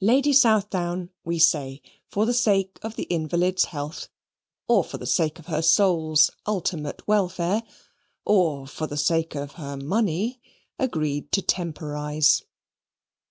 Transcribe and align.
Lady 0.00 0.32
Southdown, 0.32 1.10
we 1.26 1.38
say, 1.38 1.82
for 2.08 2.24
the 2.24 2.32
sake 2.32 2.78
of 2.80 2.96
the 2.96 3.02
invalid's 3.10 3.66
health, 3.66 4.08
or 4.66 4.82
for 4.82 4.96
the 4.96 5.04
sake 5.04 5.38
of 5.38 5.44
her 5.44 5.60
soul's 5.60 6.30
ultimate 6.46 7.06
welfare, 7.06 7.62
or 8.24 8.66
for 8.66 8.86
the 8.86 8.96
sake 8.96 9.34
of 9.34 9.52
her 9.60 9.76
money, 9.76 10.40
agreed 10.78 11.30
to 11.32 11.42
temporise. 11.42 12.40